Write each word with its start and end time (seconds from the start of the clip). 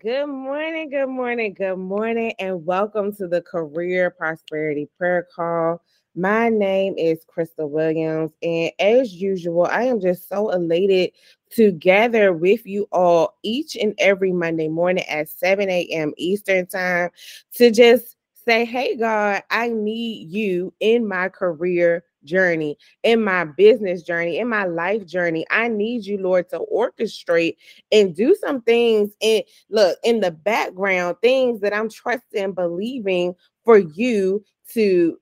Good 0.00 0.28
morning, 0.28 0.88
good 0.88 1.10
morning, 1.10 1.52
good 1.52 1.76
morning, 1.76 2.32
and 2.38 2.64
welcome 2.64 3.14
to 3.16 3.28
the 3.28 3.42
Career 3.42 4.08
Prosperity 4.08 4.88
Prayer 4.96 5.28
Call. 5.36 5.82
My 6.14 6.48
name 6.48 6.94
is 6.96 7.22
Crystal 7.28 7.68
Williams, 7.68 8.32
and 8.42 8.72
as 8.78 9.12
usual, 9.12 9.66
I 9.66 9.82
am 9.82 10.00
just 10.00 10.26
so 10.26 10.52
elated 10.52 11.10
to 11.50 11.72
gather 11.72 12.32
with 12.32 12.64
you 12.64 12.88
all 12.92 13.36
each 13.42 13.76
and 13.76 13.92
every 13.98 14.32
Monday 14.32 14.68
morning 14.68 15.04
at 15.04 15.28
7 15.28 15.68
a.m. 15.68 16.14
Eastern 16.16 16.64
Time 16.64 17.10
to 17.56 17.70
just 17.70 18.16
say, 18.46 18.64
Hey, 18.64 18.96
God, 18.96 19.42
I 19.50 19.68
need 19.68 20.30
you 20.30 20.72
in 20.80 21.06
my 21.06 21.28
career 21.28 22.04
journey, 22.24 22.76
in 23.02 23.22
my 23.22 23.44
business 23.44 24.02
journey, 24.02 24.38
in 24.38 24.48
my 24.48 24.64
life 24.64 25.06
journey. 25.06 25.46
I 25.50 25.68
need 25.68 26.04
you, 26.04 26.18
Lord, 26.18 26.48
to 26.50 26.60
orchestrate 26.72 27.56
and 27.92 28.14
do 28.14 28.34
some 28.34 28.62
things 28.62 29.12
in 29.20 29.42
look 29.68 29.98
in 30.04 30.20
the 30.20 30.30
background, 30.30 31.16
things 31.22 31.60
that 31.60 31.74
I'm 31.74 31.88
trusting 31.88 32.52
believing 32.52 33.34
for 33.64 33.78
you 33.78 34.44
to 34.72 35.18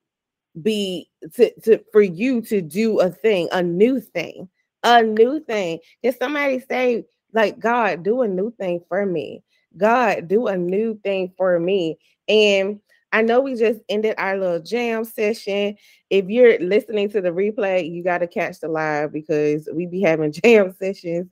be 0.63 1.09
to, 1.35 1.53
to 1.61 1.81
for 1.93 2.03
you 2.03 2.41
to 2.43 2.61
do 2.61 3.01
a 3.01 3.11
thing, 3.11 3.49
a 3.53 3.62
new 3.62 4.01
thing, 4.01 4.49
a 4.83 5.03
new 5.03 5.41
thing. 5.41 5.79
Can 6.03 6.17
somebody 6.19 6.61
say, 6.61 7.05
like, 7.33 7.59
God, 7.59 8.03
do 8.03 8.23
a 8.23 8.29
new 8.29 8.53
thing 8.59 8.81
for 8.89 9.05
me? 9.07 9.43
God, 9.77 10.29
do 10.29 10.47
a 10.47 10.57
new 10.57 10.99
thing 11.05 11.33
for 11.37 11.59
me. 11.59 11.99
And 12.29 12.81
I 13.12 13.23
know 13.23 13.41
we 13.41 13.55
just 13.55 13.81
ended 13.89 14.14
our 14.19 14.37
little 14.37 14.61
jam 14.61 15.05
session. 15.05 15.77
If 16.11 16.27
you're 16.28 16.59
listening 16.59 17.09
to 17.11 17.20
the 17.20 17.31
replay, 17.31 17.91
you 17.91 18.05
got 18.05 18.19
to 18.19 18.27
catch 18.27 18.61
the 18.61 18.69
live 18.69 19.12
because 19.12 19.69
we 19.73 19.87
be 19.87 20.00
having 20.03 20.33
jam 20.45 20.75
sessions 20.78 21.31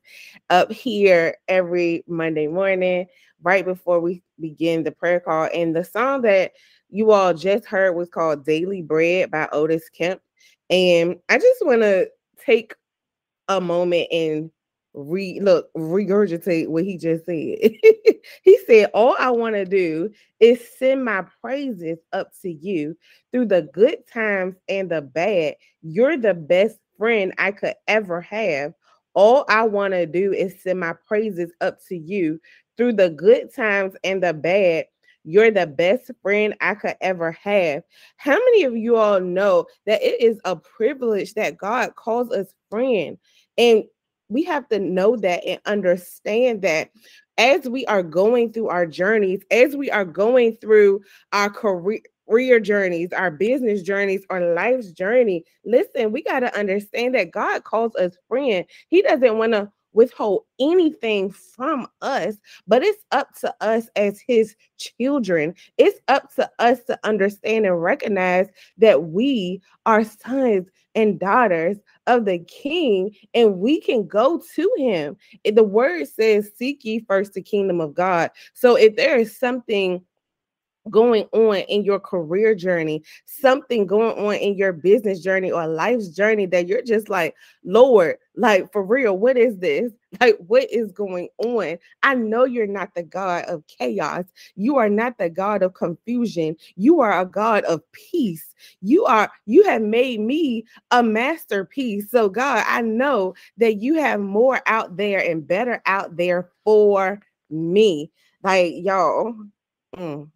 up 0.50 0.72
here 0.72 1.36
every 1.48 2.04
Monday 2.06 2.46
morning, 2.46 3.06
right 3.42 3.64
before 3.64 4.00
we 4.00 4.22
begin 4.40 4.84
the 4.84 4.92
prayer 4.92 5.20
call. 5.20 5.48
And 5.52 5.76
the 5.76 5.84
song 5.84 6.22
that 6.22 6.52
you 6.88 7.10
all 7.10 7.34
just 7.34 7.66
heard 7.66 7.92
was 7.92 8.08
called 8.08 8.44
Daily 8.44 8.82
Bread 8.82 9.30
by 9.30 9.48
Otis 9.52 9.88
Kemp. 9.90 10.20
And 10.70 11.16
I 11.28 11.38
just 11.38 11.64
want 11.64 11.82
to 11.82 12.08
take 12.44 12.74
a 13.48 13.60
moment 13.60 14.08
and 14.10 14.50
re 14.96 15.38
look 15.40 15.68
regurgitate 15.74 16.68
what 16.68 16.84
he 16.84 16.96
just 16.96 17.26
said. 17.26 17.58
he 18.42 18.58
said, 18.66 18.90
All 18.94 19.14
I 19.18 19.30
want 19.30 19.54
to 19.54 19.64
do 19.64 20.10
is 20.40 20.60
send 20.78 21.04
my 21.04 21.24
praises 21.40 21.98
up 22.12 22.30
to 22.42 22.50
you 22.50 22.96
through 23.30 23.46
the 23.46 23.62
good 23.72 23.98
times 24.12 24.56
and 24.68 24.90
the 24.90 25.02
bad. 25.02 25.54
You're 25.82 26.16
the 26.16 26.34
best 26.34 26.78
friend 26.98 27.32
I 27.38 27.52
could 27.52 27.74
ever 27.86 28.20
have. 28.22 28.72
All 29.14 29.44
I 29.48 29.64
want 29.64 29.92
to 29.92 30.06
do 30.06 30.32
is 30.32 30.62
send 30.62 30.80
my 30.80 30.94
praises 31.06 31.52
up 31.60 31.78
to 31.88 31.96
you 31.96 32.40
through 32.76 32.94
the 32.94 33.10
good 33.10 33.54
times 33.54 33.94
and 34.02 34.22
the 34.22 34.34
bad. 34.34 34.86
You're 35.24 35.50
the 35.50 35.66
best 35.66 36.10
friend 36.22 36.54
I 36.60 36.74
could 36.74 36.96
ever 37.00 37.32
have. 37.32 37.82
How 38.16 38.34
many 38.38 38.64
of 38.64 38.76
you 38.76 38.96
all 38.96 39.20
know 39.20 39.66
that 39.84 40.02
it 40.02 40.20
is 40.20 40.38
a 40.44 40.54
privilege 40.54 41.34
that 41.34 41.56
God 41.56 41.96
calls 41.96 42.30
us 42.30 42.54
friend? 42.70 43.18
And 43.58 43.84
we 44.28 44.44
have 44.44 44.68
to 44.68 44.78
know 44.78 45.16
that 45.16 45.44
and 45.46 45.60
understand 45.66 46.62
that 46.62 46.90
as 47.38 47.68
we 47.68 47.84
are 47.86 48.02
going 48.02 48.52
through 48.52 48.68
our 48.68 48.86
journeys, 48.86 49.42
as 49.50 49.76
we 49.76 49.90
are 49.90 50.04
going 50.04 50.56
through 50.56 51.02
our 51.32 51.50
career 51.50 52.00
career 52.28 52.58
journeys, 52.58 53.12
our 53.12 53.30
business 53.30 53.82
journeys, 53.82 54.24
our 54.30 54.54
life's 54.54 54.90
journey. 54.90 55.44
Listen, 55.64 56.12
we 56.12 56.22
got 56.22 56.40
to 56.40 56.58
understand 56.58 57.14
that 57.14 57.30
God 57.30 57.64
calls 57.64 57.94
us 57.96 58.16
friend. 58.28 58.64
He 58.88 59.02
doesn't 59.02 59.38
want 59.38 59.52
to 59.52 59.70
withhold 59.96 60.44
anything 60.60 61.30
from 61.30 61.88
us, 62.02 62.36
but 62.68 62.82
it's 62.82 63.04
up 63.10 63.34
to 63.40 63.52
us 63.60 63.88
as 63.96 64.20
his 64.20 64.54
children. 64.76 65.54
It's 65.78 65.98
up 66.08 66.32
to 66.34 66.48
us 66.58 66.84
to 66.84 66.98
understand 67.02 67.66
and 67.66 67.82
recognize 67.82 68.48
that 68.78 69.04
we 69.04 69.62
are 69.86 70.04
sons 70.04 70.68
and 70.94 71.18
daughters 71.18 71.78
of 72.06 72.26
the 72.26 72.38
king 72.40 73.10
and 73.34 73.58
we 73.58 73.80
can 73.80 74.06
go 74.06 74.40
to 74.54 74.70
him. 74.76 75.16
The 75.44 75.64
word 75.64 76.06
says, 76.08 76.50
Seek 76.56 76.84
ye 76.84 77.04
first 77.08 77.32
the 77.32 77.42
kingdom 77.42 77.80
of 77.80 77.94
God. 77.94 78.30
So 78.54 78.76
if 78.76 78.96
there 78.96 79.18
is 79.18 79.36
something 79.36 80.02
going 80.90 81.24
on 81.32 81.56
in 81.56 81.84
your 81.84 82.00
career 82.00 82.54
journey, 82.54 83.02
something 83.24 83.86
going 83.86 84.16
on 84.18 84.34
in 84.36 84.56
your 84.56 84.72
business 84.72 85.20
journey 85.20 85.50
or 85.50 85.66
life's 85.66 86.08
journey 86.08 86.46
that 86.46 86.68
you're 86.68 86.82
just 86.82 87.08
like, 87.08 87.34
Lord, 87.64 88.16
like 88.36 88.70
for 88.72 88.84
real, 88.84 89.16
what 89.18 89.36
is 89.36 89.58
this? 89.58 89.92
Like, 90.18 90.38
what 90.46 90.72
is 90.72 90.92
going 90.92 91.28
on? 91.44 91.76
I 92.02 92.14
know 92.14 92.44
you're 92.44 92.66
not 92.66 92.94
the 92.94 93.02
God 93.02 93.44
of 93.46 93.66
chaos. 93.66 94.24
You 94.54 94.76
are 94.76 94.88
not 94.88 95.18
the 95.18 95.28
God 95.28 95.62
of 95.62 95.74
confusion. 95.74 96.56
You 96.74 97.00
are 97.02 97.20
a 97.20 97.26
God 97.26 97.64
of 97.64 97.82
peace. 97.92 98.54
You 98.80 99.04
are, 99.04 99.30
you 99.44 99.64
have 99.64 99.82
made 99.82 100.20
me 100.20 100.64
a 100.90 101.02
masterpiece. 101.02 102.10
So, 102.10 102.30
God, 102.30 102.64
I 102.66 102.80
know 102.80 103.34
that 103.58 103.82
you 103.82 103.96
have 103.96 104.20
more 104.20 104.62
out 104.64 104.96
there 104.96 105.18
and 105.18 105.46
better 105.46 105.82
out 105.84 106.16
there 106.16 106.48
for 106.64 107.20
me. 107.50 108.10
Like, 108.42 108.72
y'all. 108.76 109.34
Mm 109.94 110.30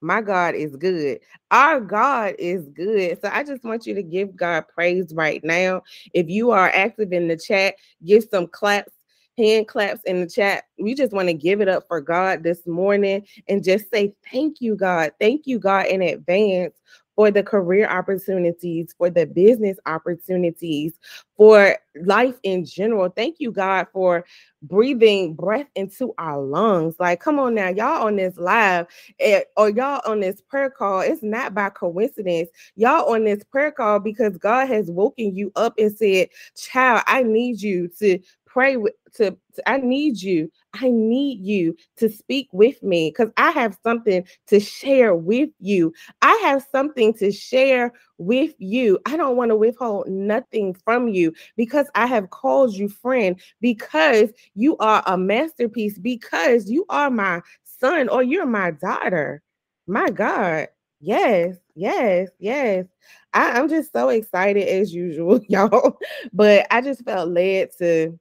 my 0.00 0.20
God 0.20 0.54
is 0.54 0.76
good. 0.76 1.20
Our 1.50 1.80
God 1.80 2.34
is 2.38 2.68
good. 2.68 3.18
So 3.20 3.30
I 3.32 3.42
just 3.42 3.64
want 3.64 3.86
you 3.86 3.94
to 3.94 4.02
give 4.02 4.36
God 4.36 4.64
praise 4.72 5.12
right 5.14 5.42
now. 5.42 5.82
If 6.14 6.28
you 6.28 6.50
are 6.50 6.70
active 6.74 7.12
in 7.12 7.28
the 7.28 7.36
chat, 7.36 7.74
give 8.04 8.24
some 8.30 8.46
claps 8.46 8.92
hand 9.38 9.68
claps 9.68 10.00
in 10.04 10.20
the 10.20 10.26
chat. 10.26 10.64
We 10.78 10.94
just 10.94 11.12
want 11.12 11.28
to 11.28 11.34
give 11.34 11.60
it 11.60 11.68
up 11.68 11.84
for 11.86 12.00
God 12.00 12.42
this 12.42 12.66
morning 12.66 13.26
and 13.48 13.64
just 13.64 13.88
say 13.90 14.12
thank 14.30 14.60
you, 14.60 14.76
God. 14.76 15.12
Thank 15.20 15.46
you, 15.46 15.58
God, 15.58 15.86
in 15.86 16.02
advance 16.02 16.74
for 17.18 17.32
the 17.32 17.42
career 17.42 17.88
opportunities, 17.88 18.94
for 18.96 19.10
the 19.10 19.26
business 19.26 19.76
opportunities, 19.86 20.92
for 21.36 21.76
life 22.04 22.36
in 22.44 22.64
general. 22.64 23.08
Thank 23.08 23.40
you, 23.40 23.50
God, 23.50 23.88
for 23.92 24.24
breathing 24.62 25.34
breath 25.34 25.66
into 25.74 26.14
our 26.18 26.40
lungs. 26.40 26.94
Like, 27.00 27.18
come 27.18 27.40
on 27.40 27.56
now, 27.56 27.70
y'all 27.70 28.06
on 28.06 28.14
this 28.14 28.36
live 28.36 28.86
eh, 29.18 29.40
or 29.56 29.68
y'all 29.68 30.00
on 30.06 30.20
this 30.20 30.40
prayer 30.42 30.70
call. 30.70 31.00
It's 31.00 31.24
not 31.24 31.54
by 31.54 31.70
coincidence. 31.70 32.50
Y'all 32.76 33.12
on 33.12 33.24
this 33.24 33.42
prayer 33.42 33.72
call 33.72 33.98
because 33.98 34.38
God 34.38 34.68
has 34.68 34.88
woken 34.88 35.34
you 35.34 35.50
up 35.56 35.74
and 35.76 35.90
said, 35.90 36.28
Child, 36.56 37.02
I 37.08 37.24
need 37.24 37.60
you 37.60 37.88
to 37.98 38.20
pray 38.46 38.76
with 38.76 38.94
to, 39.18 39.36
to, 39.54 39.68
I 39.68 39.78
need 39.78 40.20
you. 40.20 40.50
I 40.74 40.90
need 40.90 41.40
you 41.40 41.76
to 41.96 42.08
speak 42.08 42.48
with 42.52 42.82
me 42.82 43.10
because 43.10 43.32
I 43.36 43.50
have 43.50 43.76
something 43.82 44.26
to 44.48 44.60
share 44.60 45.14
with 45.14 45.50
you. 45.60 45.92
I 46.22 46.32
have 46.44 46.66
something 46.72 47.14
to 47.14 47.30
share 47.30 47.92
with 48.18 48.54
you. 48.58 48.98
I 49.06 49.16
don't 49.16 49.36
want 49.36 49.50
to 49.50 49.56
withhold 49.56 50.08
nothing 50.08 50.74
from 50.74 51.08
you 51.08 51.32
because 51.56 51.86
I 51.94 52.06
have 52.06 52.30
called 52.30 52.74
you 52.74 52.88
friend, 52.88 53.40
because 53.60 54.30
you 54.54 54.76
are 54.78 55.02
a 55.06 55.16
masterpiece, 55.16 55.98
because 55.98 56.70
you 56.70 56.84
are 56.88 57.10
my 57.10 57.40
son 57.64 58.08
or 58.08 58.22
you're 58.22 58.46
my 58.46 58.72
daughter. 58.72 59.42
My 59.86 60.10
God. 60.10 60.68
Yes, 61.00 61.56
yes, 61.74 62.28
yes. 62.38 62.86
I, 63.32 63.52
I'm 63.52 63.68
just 63.68 63.92
so 63.92 64.08
excited 64.08 64.66
as 64.66 64.92
usual, 64.92 65.40
y'all. 65.48 65.98
But 66.32 66.66
I 66.70 66.80
just 66.80 67.04
felt 67.04 67.30
led 67.30 67.70
to 67.78 68.18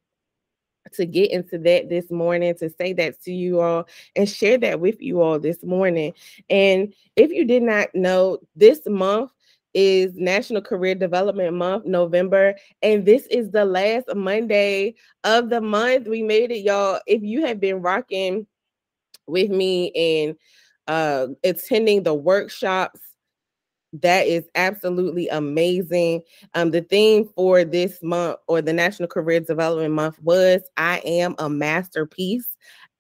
to 0.93 1.05
get 1.05 1.31
into 1.31 1.57
that 1.59 1.89
this 1.89 2.11
morning, 2.11 2.55
to 2.55 2.69
say 2.69 2.93
that 2.93 3.21
to 3.23 3.31
you 3.31 3.61
all 3.61 3.87
and 4.15 4.29
share 4.29 4.57
that 4.59 4.79
with 4.79 5.01
you 5.01 5.21
all 5.21 5.39
this 5.39 5.63
morning. 5.63 6.13
And 6.49 6.93
if 7.15 7.31
you 7.31 7.45
did 7.45 7.63
not 7.63 7.93
know, 7.93 8.39
this 8.55 8.81
month 8.85 9.31
is 9.73 10.15
National 10.15 10.61
Career 10.61 10.95
Development 10.95 11.53
Month, 11.53 11.85
November, 11.85 12.55
and 12.81 13.05
this 13.05 13.27
is 13.27 13.51
the 13.51 13.65
last 13.65 14.05
Monday 14.15 14.95
of 15.23 15.49
the 15.49 15.61
month. 15.61 16.07
We 16.07 16.23
made 16.23 16.51
it, 16.51 16.63
y'all. 16.63 16.99
If 17.05 17.21
you 17.21 17.45
have 17.45 17.59
been 17.59 17.81
rocking 17.81 18.47
with 19.27 19.51
me 19.51 19.91
and 19.91 20.35
uh 20.87 21.27
attending 21.43 22.01
the 22.03 22.13
workshops 22.13 23.01
that 23.93 24.27
is 24.27 24.45
absolutely 24.55 25.27
amazing. 25.29 26.21
Um, 26.53 26.71
the 26.71 26.81
theme 26.81 27.29
for 27.35 27.63
this 27.63 28.01
month 28.03 28.37
or 28.47 28.61
the 28.61 28.73
National 28.73 29.07
Career 29.07 29.39
Development 29.39 29.93
Month 29.93 30.21
was 30.21 30.61
I 30.77 31.01
am 31.05 31.35
a 31.39 31.49
masterpiece. 31.49 32.47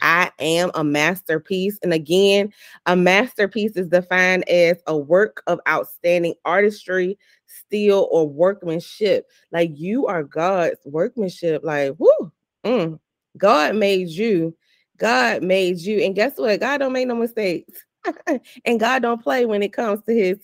I 0.01 0.31
am 0.39 0.71
a 0.75 0.83
masterpiece. 0.83 1.79
And 1.81 1.93
again, 1.93 2.53
a 2.85 2.95
masterpiece 2.95 3.73
is 3.75 3.87
defined 3.87 4.47
as 4.47 4.77
a 4.87 4.95
work 4.95 5.41
of 5.47 5.59
outstanding 5.67 6.35
artistry, 6.45 7.17
skill, 7.47 8.07
or 8.11 8.29
workmanship. 8.29 9.27
Like 9.51 9.71
you 9.73 10.05
are 10.07 10.23
God's 10.23 10.79
workmanship. 10.85 11.63
Like, 11.63 11.93
whoo, 11.97 12.31
mm, 12.63 12.99
God 13.37 13.75
made 13.75 14.09
you. 14.09 14.55
God 14.97 15.43
made 15.43 15.79
you. 15.79 15.99
And 15.99 16.15
guess 16.15 16.33
what? 16.37 16.59
God 16.59 16.77
don't 16.77 16.93
make 16.93 17.07
no 17.07 17.15
mistakes. 17.15 17.83
and 18.65 18.79
God 18.79 19.01
don't 19.01 19.21
play 19.21 19.45
when 19.45 19.63
it 19.63 19.73
comes 19.73 20.01
to 20.05 20.13
his 20.13 20.37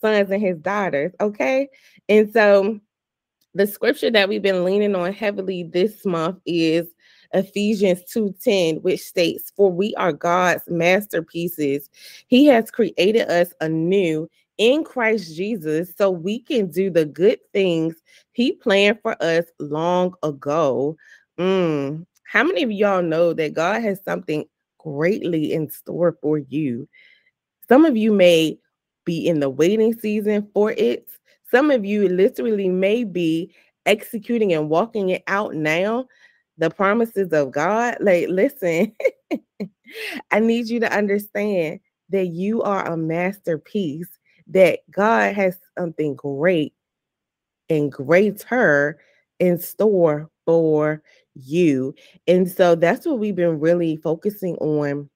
sons 0.00 0.30
and 0.30 0.42
his 0.42 0.58
daughters. 0.58 1.12
Okay. 1.20 1.68
And 2.08 2.30
so 2.32 2.80
the 3.54 3.66
scripture 3.66 4.10
that 4.10 4.28
we've 4.28 4.42
been 4.42 4.64
leaning 4.64 4.94
on 4.94 5.12
heavily 5.12 5.64
this 5.64 6.04
month 6.04 6.38
is 6.46 6.86
Ephesians 7.32 8.02
2:10 8.04 8.80
which 8.82 9.00
states 9.00 9.52
for 9.56 9.70
we 9.70 9.94
are 9.96 10.12
God's 10.12 10.62
masterpieces 10.68 11.90
he 12.28 12.46
has 12.46 12.70
created 12.70 13.28
us 13.28 13.52
anew 13.60 14.28
in 14.56 14.84
Christ 14.84 15.34
Jesus 15.36 15.92
so 15.96 16.10
we 16.10 16.40
can 16.40 16.70
do 16.70 16.90
the 16.90 17.04
good 17.04 17.38
things 17.52 17.96
he 18.32 18.52
planned 18.52 19.00
for 19.02 19.20
us 19.22 19.44
long 19.58 20.14
ago 20.22 20.96
mm. 21.38 22.06
how 22.22 22.44
many 22.44 22.62
of 22.62 22.72
y'all 22.72 23.02
know 23.02 23.32
that 23.34 23.54
God 23.54 23.82
has 23.82 24.02
something 24.04 24.44
greatly 24.78 25.52
in 25.52 25.70
store 25.70 26.16
for 26.22 26.38
you 26.38 26.88
some 27.68 27.84
of 27.84 27.96
you 27.96 28.12
may 28.12 28.58
be 29.08 29.26
in 29.26 29.40
the 29.40 29.48
waiting 29.50 29.98
season 29.98 30.46
for 30.52 30.72
it 30.72 31.10
some 31.50 31.70
of 31.70 31.84
you 31.84 32.08
literally 32.08 32.68
may 32.68 33.04
be 33.04 33.54
executing 33.86 34.52
and 34.52 34.68
walking 34.68 35.08
it 35.08 35.22
out 35.26 35.54
now 35.54 36.06
the 36.58 36.70
promises 36.70 37.32
of 37.32 37.50
God. 37.52 37.96
Like, 38.00 38.28
listen, 38.28 38.92
I 40.30 40.40
need 40.40 40.68
you 40.68 40.80
to 40.80 40.92
understand 40.92 41.80
that 42.10 42.26
you 42.26 42.62
are 42.62 42.86
a 42.86 42.96
masterpiece, 42.96 44.18
that 44.48 44.80
God 44.90 45.34
has 45.34 45.58
something 45.78 46.14
great 46.14 46.74
and 47.70 47.90
greater 47.92 48.98
in 49.38 49.58
store 49.58 50.30
for 50.44 51.02
you. 51.34 51.94
And 52.26 52.50
so 52.50 52.74
that's 52.74 53.06
what 53.06 53.18
we've 53.18 53.36
been 53.36 53.60
really 53.60 53.96
focusing 53.96 54.56
on 54.56 55.08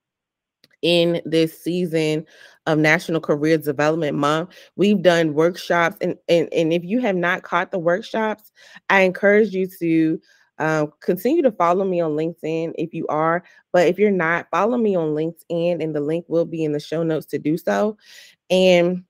in 0.82 1.22
this 1.24 1.62
season 1.62 2.26
of 2.66 2.78
National 2.78 3.20
Career 3.20 3.58
Development 3.58 4.16
Month. 4.16 4.50
We've 4.76 5.00
done 5.00 5.34
workshops, 5.34 5.96
and, 6.00 6.16
and, 6.28 6.48
and 6.52 6.72
if 6.72 6.84
you 6.84 7.00
have 7.00 7.16
not 7.16 7.42
caught 7.42 7.70
the 7.70 7.78
workshops, 7.78 8.52
I 8.90 9.00
encourage 9.02 9.52
you 9.52 9.66
to 9.78 10.20
um, 10.58 10.92
continue 11.00 11.42
to 11.42 11.52
follow 11.52 11.84
me 11.84 12.00
on 12.00 12.12
LinkedIn 12.12 12.72
if 12.76 12.92
you 12.94 13.06
are, 13.08 13.42
but 13.72 13.88
if 13.88 13.98
you're 13.98 14.10
not, 14.10 14.48
follow 14.50 14.76
me 14.76 14.94
on 14.94 15.08
LinkedIn, 15.08 15.82
and 15.82 15.94
the 15.94 16.00
link 16.00 16.24
will 16.28 16.44
be 16.44 16.64
in 16.64 16.72
the 16.72 16.80
show 16.80 17.02
notes 17.02 17.26
to 17.26 17.38
do 17.38 17.56
so. 17.56 17.96
And 18.50 19.04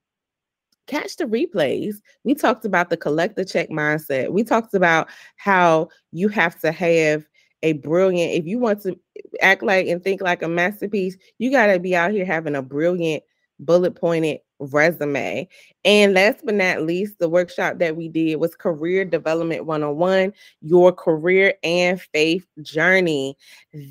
catch 0.86 1.16
the 1.16 1.24
replays. 1.24 1.96
We 2.24 2.34
talked 2.34 2.64
about 2.64 2.90
the 2.90 2.96
collect 2.96 3.36
the 3.36 3.44
check 3.44 3.70
mindset. 3.70 4.30
We 4.30 4.44
talked 4.44 4.74
about 4.74 5.08
how 5.36 5.88
you 6.10 6.28
have 6.28 6.58
to 6.60 6.72
have 6.72 7.24
a 7.62 7.74
brilliant, 7.74 8.32
if 8.32 8.46
you 8.46 8.58
want 8.58 8.82
to 8.82 8.98
act 9.40 9.62
like 9.62 9.86
and 9.86 10.02
think 10.02 10.20
like 10.20 10.42
a 10.42 10.48
masterpiece, 10.48 11.16
you 11.38 11.50
got 11.50 11.66
to 11.66 11.78
be 11.78 11.94
out 11.94 12.12
here 12.12 12.24
having 12.24 12.56
a 12.56 12.62
brilliant, 12.62 13.22
bullet 13.58 13.94
pointed 13.94 14.40
resume. 14.58 15.48
And 15.84 16.14
last 16.14 16.44
but 16.44 16.54
not 16.54 16.82
least, 16.82 17.18
the 17.18 17.28
workshop 17.28 17.78
that 17.78 17.96
we 17.96 18.08
did 18.08 18.36
was 18.36 18.54
Career 18.54 19.04
Development 19.04 19.66
101 19.66 20.32
Your 20.60 20.92
Career 20.92 21.54
and 21.62 22.00
Faith 22.00 22.46
Journey. 22.62 23.36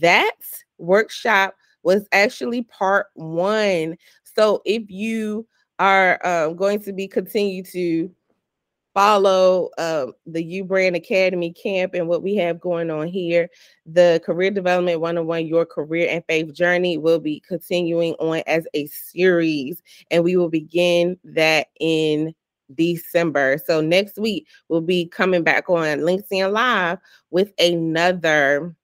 That 0.01 0.35
workshop 0.77 1.55
was 1.83 2.07
actually 2.11 2.63
part 2.63 3.07
one. 3.15 3.97
So 4.23 4.61
if 4.65 4.89
you 4.89 5.47
are 5.79 6.25
um, 6.25 6.55
going 6.55 6.79
to 6.81 6.93
be 6.93 7.07
continue 7.07 7.63
to 7.63 8.11
follow 8.93 9.69
uh, 9.77 10.07
the 10.25 10.43
U 10.43 10.63
Brand 10.63 10.95
Academy 10.95 11.53
camp 11.53 11.93
and 11.93 12.07
what 12.07 12.23
we 12.23 12.35
have 12.35 12.59
going 12.59 12.91
on 12.91 13.07
here. 13.07 13.49
The 13.85 14.21
Career 14.25 14.51
Development 14.51 14.99
101 14.99 15.45
Your 15.47 15.65
Career 15.65 16.09
and 16.09 16.23
Faith 16.27 16.53
Journey 16.53 16.97
will 16.97 17.19
be 17.19 17.39
continuing 17.41 18.13
on 18.15 18.43
as 18.47 18.67
a 18.73 18.87
series, 18.87 19.81
and 20.09 20.23
we 20.23 20.35
will 20.35 20.49
begin 20.49 21.17
that 21.23 21.67
in 21.79 22.33
December. 22.75 23.57
So 23.65 23.81
next 23.81 24.17
week 24.17 24.47
we'll 24.69 24.81
be 24.81 25.05
coming 25.05 25.43
back 25.43 25.69
on 25.69 25.99
LinkedIn 25.99 26.51
Live 26.51 26.99
with 27.29 27.51
another 27.59 28.75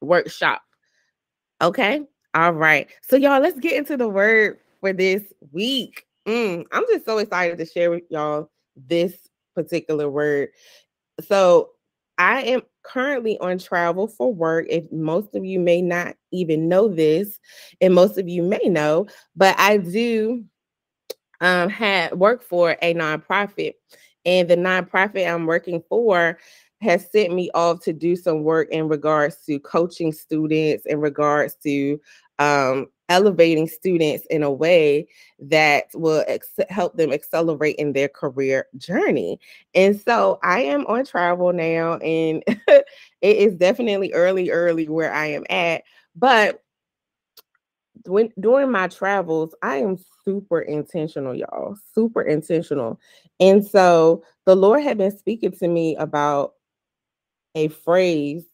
workshop. 0.00 0.62
Okay. 1.60 2.02
All 2.34 2.52
right. 2.52 2.88
So 3.02 3.16
y'all, 3.16 3.40
let's 3.40 3.60
get 3.60 3.76
into 3.76 3.96
the 3.96 4.08
word 4.08 4.58
for 4.80 4.92
this 4.92 5.22
week. 5.52 6.06
Mm, 6.26 6.64
I'm 6.72 6.84
just 6.90 7.04
so 7.04 7.18
excited 7.18 7.58
to 7.58 7.66
share 7.66 7.90
with 7.90 8.04
y'all 8.10 8.50
this 8.76 9.28
particular 9.54 10.08
word. 10.10 10.48
So 11.20 11.70
I 12.18 12.42
am 12.42 12.62
currently 12.82 13.38
on 13.38 13.58
travel 13.58 14.06
for 14.06 14.32
work. 14.32 14.66
If 14.68 14.90
most 14.92 15.34
of 15.34 15.44
you 15.44 15.60
may 15.60 15.82
not 15.82 16.16
even 16.30 16.68
know 16.68 16.88
this, 16.88 17.38
and 17.80 17.94
most 17.94 18.18
of 18.18 18.28
you 18.28 18.42
may 18.42 18.68
know, 18.68 19.06
but 19.36 19.54
I 19.58 19.78
do 19.78 20.44
um 21.40 21.68
have 21.68 22.12
work 22.12 22.42
for 22.42 22.76
a 22.82 22.94
nonprofit. 22.94 23.74
And 24.24 24.48
the 24.48 24.56
nonprofit 24.56 25.32
I'm 25.32 25.46
working 25.46 25.82
for 25.88 26.38
has 26.80 27.10
sent 27.10 27.32
me 27.32 27.50
off 27.54 27.80
to 27.84 27.92
do 27.92 28.16
some 28.16 28.42
work 28.42 28.68
in 28.70 28.88
regards 28.88 29.36
to 29.46 29.58
coaching 29.60 30.12
students, 30.12 30.84
in 30.86 31.00
regards 31.00 31.54
to 31.62 32.00
um, 32.38 32.88
elevating 33.12 33.68
students 33.68 34.24
in 34.30 34.42
a 34.42 34.50
way 34.50 35.06
that 35.38 35.84
will 35.92 36.24
ex- 36.26 36.48
help 36.70 36.96
them 36.96 37.12
accelerate 37.12 37.76
in 37.76 37.92
their 37.92 38.08
career 38.08 38.66
journey. 38.78 39.38
And 39.74 40.00
so 40.00 40.38
I 40.42 40.62
am 40.62 40.86
on 40.86 41.04
travel 41.04 41.52
now, 41.52 41.98
and 41.98 42.42
it 42.68 42.86
is 43.20 43.54
definitely 43.54 44.14
early, 44.14 44.50
early 44.50 44.88
where 44.88 45.12
I 45.12 45.26
am 45.26 45.44
at. 45.50 45.82
But 46.16 46.62
when 48.06 48.30
during 48.40 48.70
my 48.70 48.88
travels, 48.88 49.54
I 49.62 49.76
am 49.76 49.98
super 50.24 50.62
intentional, 50.62 51.34
y'all, 51.34 51.76
super 51.94 52.22
intentional. 52.22 52.98
And 53.40 53.62
so 53.64 54.24
the 54.46 54.56
Lord 54.56 54.82
had 54.82 54.96
been 54.96 55.16
speaking 55.16 55.52
to 55.52 55.68
me 55.68 55.96
about 55.96 56.54
a 57.54 57.68
phrase 57.68 58.46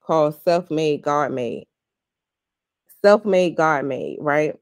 called 0.00 0.40
self 0.44 0.70
made, 0.70 1.02
God 1.02 1.32
made 1.32 1.66
self 3.06 3.24
made, 3.24 3.56
God 3.56 3.84
made, 3.84 4.18
right? 4.20 4.56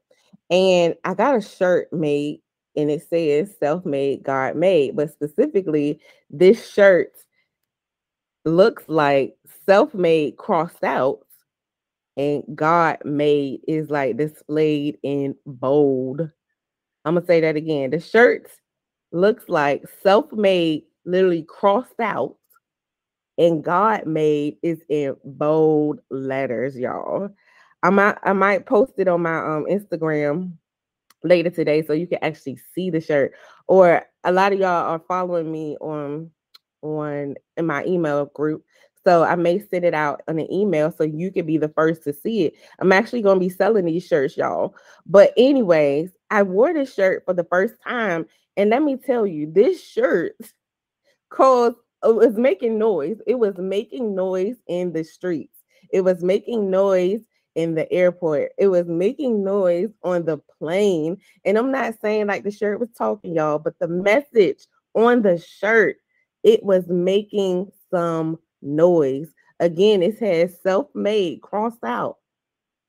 And 0.50 0.94
I 1.02 1.14
got 1.14 1.34
a 1.34 1.40
shirt 1.40 1.90
made 1.94 2.42
and 2.76 2.90
it 2.90 3.08
says 3.08 3.54
self 3.58 3.86
made, 3.86 4.22
God 4.22 4.54
made. 4.54 4.96
But 4.96 5.10
specifically, 5.10 5.98
this 6.28 6.70
shirt 6.70 7.12
looks 8.44 8.84
like 8.86 9.34
self 9.64 9.94
made 9.94 10.36
crossed 10.36 10.84
out 10.84 11.20
and 12.18 12.42
God 12.54 12.98
made 13.06 13.60
is 13.66 13.88
like 13.88 14.18
displayed 14.18 14.98
in 15.02 15.34
bold. 15.46 16.20
I'm 17.06 17.14
gonna 17.14 17.24
say 17.24 17.40
that 17.40 17.56
again. 17.56 17.92
The 17.92 18.00
shirt 18.00 18.50
looks 19.10 19.48
like 19.48 19.84
self 20.02 20.30
made, 20.32 20.82
literally 21.06 21.46
crossed 21.48 21.98
out, 21.98 22.36
and 23.38 23.64
God 23.64 24.06
made 24.06 24.58
is 24.62 24.82
in 24.90 25.16
bold 25.24 26.00
letters, 26.10 26.76
y'all. 26.76 27.30
I 27.84 27.90
might 27.90 28.16
I 28.22 28.32
might 28.32 28.64
post 28.66 28.94
it 28.96 29.08
on 29.08 29.22
my 29.22 29.36
um 29.36 29.66
Instagram 29.70 30.54
later 31.22 31.50
today 31.50 31.84
so 31.84 31.92
you 31.92 32.06
can 32.06 32.18
actually 32.22 32.58
see 32.74 32.90
the 32.90 33.00
shirt. 33.00 33.32
Or 33.68 34.02
a 34.24 34.32
lot 34.32 34.54
of 34.54 34.58
y'all 34.58 34.68
are 34.68 35.02
following 35.06 35.52
me 35.52 35.76
on 35.82 36.30
on 36.82 37.36
in 37.58 37.66
my 37.66 37.84
email 37.84 38.26
group. 38.26 38.64
So 39.06 39.22
I 39.22 39.36
may 39.36 39.58
send 39.58 39.84
it 39.84 39.92
out 39.92 40.22
on 40.28 40.38
an 40.38 40.50
email 40.50 40.90
so 40.90 41.04
you 41.04 41.30
can 41.30 41.44
be 41.44 41.58
the 41.58 41.68
first 41.68 42.02
to 42.04 42.14
see 42.14 42.46
it. 42.46 42.54
I'm 42.78 42.90
actually 42.90 43.20
going 43.20 43.36
to 43.36 43.44
be 43.44 43.50
selling 43.50 43.84
these 43.84 44.06
shirts, 44.06 44.34
y'all. 44.34 44.74
But 45.04 45.34
anyways, 45.36 46.10
I 46.30 46.42
wore 46.42 46.72
this 46.72 46.94
shirt 46.94 47.22
for 47.26 47.34
the 47.34 47.44
first 47.44 47.74
time 47.86 48.24
and 48.56 48.70
let 48.70 48.82
me 48.82 48.96
tell 48.96 49.26
you, 49.26 49.52
this 49.52 49.84
shirt 49.84 50.32
caused 51.28 51.76
it 52.02 52.14
was 52.14 52.38
making 52.38 52.78
noise. 52.78 53.18
It 53.26 53.34
was 53.34 53.56
making 53.58 54.14
noise 54.14 54.56
in 54.68 54.92
the 54.92 55.04
streets. 55.04 55.58
It 55.90 56.00
was 56.02 56.22
making 56.22 56.70
noise 56.70 57.20
in 57.54 57.74
the 57.74 57.90
airport. 57.92 58.52
It 58.58 58.68
was 58.68 58.86
making 58.86 59.44
noise 59.44 59.90
on 60.02 60.24
the 60.24 60.38
plane. 60.58 61.18
And 61.44 61.56
I'm 61.56 61.70
not 61.70 61.94
saying 62.00 62.26
like 62.26 62.44
the 62.44 62.50
shirt 62.50 62.80
was 62.80 62.90
talking, 62.96 63.34
y'all, 63.34 63.58
but 63.58 63.78
the 63.78 63.88
message 63.88 64.66
on 64.94 65.22
the 65.22 65.38
shirt, 65.38 65.96
it 66.42 66.62
was 66.62 66.86
making 66.88 67.70
some 67.90 68.38
noise. 68.62 69.32
Again, 69.60 70.02
it 70.02 70.18
says 70.18 70.58
self-made 70.62 71.42
crossed 71.42 71.84
out 71.84 72.18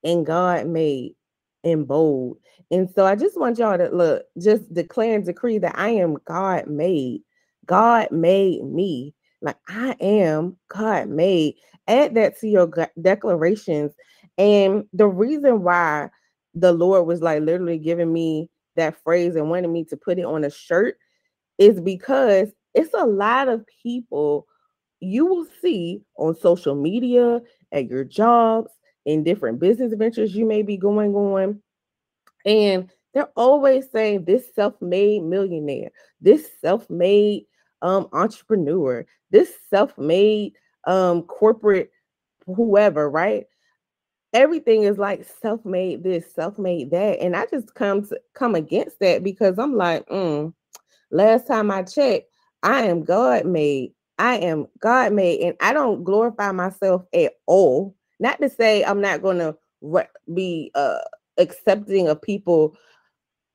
and 0.04 0.26
God 0.26 0.68
made 0.68 1.16
in 1.64 1.86
bold. 1.86 2.38
And 2.72 2.90
so 2.90 3.06
I 3.06 3.16
just 3.16 3.40
want 3.40 3.60
y'all 3.60 3.78
to 3.78 3.90
look, 3.90 4.24
just 4.42 4.74
declare 4.74 5.16
and 5.16 5.26
decree 5.26 5.58
that 5.60 5.78
I 5.78 5.90
am 5.90 6.18
God 6.26 6.68
made. 6.68 7.22
God 7.66 8.12
made 8.12 8.64
me. 8.64 9.14
Like 9.42 9.58
I 9.68 9.96
am 10.00 10.58
God 10.70 11.10
made. 11.10 11.56
Add 11.88 12.16
that 12.16 12.40
to 12.40 12.48
your 12.48 12.72
declarations 13.02 13.92
And 14.38 14.86
the 14.94 15.08
reason 15.08 15.64
why 15.64 16.10
the 16.54 16.72
Lord 16.72 17.08
was 17.08 17.22
like 17.22 17.42
literally 17.42 17.78
giving 17.78 18.12
me 18.12 18.50
that 18.76 19.02
phrase 19.04 19.36
and 19.36 19.50
wanted 19.50 19.70
me 19.70 19.86
to 19.86 19.98
put 19.98 20.20
it 20.20 20.26
on 20.26 20.44
a 20.44 20.50
shirt 20.50 20.98
is 21.58 21.80
because 21.80 22.50
it's 22.74 22.94
a 22.94 23.06
lot 23.06 23.48
of 23.48 23.66
people 23.82 24.48
you 25.00 25.26
will 25.26 25.46
see 25.62 26.02
on 26.18 26.36
social 26.36 26.76
media, 26.76 27.42
at 27.72 27.88
your 27.88 28.04
jobs, 28.04 28.72
in 29.06 29.24
different 29.24 29.60
business 29.60 29.94
ventures 29.94 30.36
you 30.36 30.46
may 30.46 30.62
be 30.62 30.78
going 30.78 31.16
on. 31.16 31.62
And 32.46 32.90
they're 33.14 33.30
always 33.36 33.90
saying 33.92 34.26
this 34.26 34.54
self-made 34.54 35.24
millionaire, 35.24 35.92
this 36.20 36.50
self-made 36.60 37.46
um, 37.82 38.08
entrepreneur, 38.14 39.06
this 39.32 39.54
self-made 39.70 40.54
um, 40.86 41.24
corporate 41.24 41.92
whoever, 42.46 43.10
right? 43.10 43.46
Everything 44.36 44.84
is 44.84 44.98
like 44.98 45.26
self-made 45.42 46.04
this, 46.04 46.26
self-made 46.36 46.92
that, 46.92 47.22
and 47.22 47.38
I 47.38 47.46
just 47.46 47.74
come 47.74 48.06
to 48.08 48.20
come 48.34 48.54
against 48.54 49.00
that 49.00 49.24
because 49.24 49.58
I'm 49.58 49.76
like, 49.78 50.06
mm, 50.10 50.54
last 51.10 51.48
time 51.48 51.72
I 51.72 51.84
checked, 51.84 52.30
I 52.62 52.84
am 52.84 53.04
God 53.04 53.46
made. 53.46 53.94
I 54.20 54.36
am 54.40 54.68
God 54.80 55.14
made, 55.14 55.40
and 55.40 55.56
I 55.62 55.72
don't 55.72 56.04
glorify 56.04 56.52
myself 56.52 57.04
at 57.14 57.34
all. 57.46 57.96
Not 58.20 58.42
to 58.42 58.50
say 58.50 58.84
I'm 58.84 59.00
not 59.00 59.22
going 59.22 59.40
to 59.40 59.56
re- 59.82 60.04
be 60.34 60.70
uh, 60.76 61.00
accepting 61.38 62.10
of 62.10 62.22
people 62.22 62.76